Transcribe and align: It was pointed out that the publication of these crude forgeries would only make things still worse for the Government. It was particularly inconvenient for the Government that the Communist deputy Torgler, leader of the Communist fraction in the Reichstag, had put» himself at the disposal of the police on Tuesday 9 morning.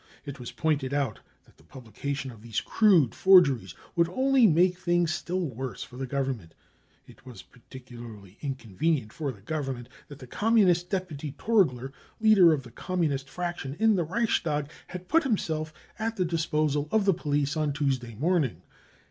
It 0.25 0.39
was 0.39 0.51
pointed 0.51 0.95
out 0.95 1.19
that 1.45 1.57
the 1.57 1.63
publication 1.63 2.31
of 2.31 2.41
these 2.41 2.59
crude 2.59 3.13
forgeries 3.13 3.75
would 3.95 4.09
only 4.09 4.47
make 4.47 4.79
things 4.79 5.13
still 5.13 5.41
worse 5.45 5.83
for 5.83 5.95
the 5.97 6.07
Government. 6.07 6.55
It 7.05 7.23
was 7.23 7.43
particularly 7.43 8.39
inconvenient 8.41 9.13
for 9.13 9.31
the 9.31 9.41
Government 9.41 9.89
that 10.07 10.17
the 10.17 10.25
Communist 10.25 10.89
deputy 10.89 11.33
Torgler, 11.37 11.91
leader 12.19 12.51
of 12.51 12.63
the 12.63 12.71
Communist 12.71 13.29
fraction 13.29 13.75
in 13.79 13.95
the 13.95 14.03
Reichstag, 14.03 14.71
had 14.87 15.07
put» 15.07 15.21
himself 15.21 15.71
at 15.99 16.15
the 16.15 16.25
disposal 16.25 16.89
of 16.91 17.05
the 17.05 17.13
police 17.13 17.55
on 17.55 17.71
Tuesday 17.71 18.13
9 18.13 18.19
morning. 18.19 18.61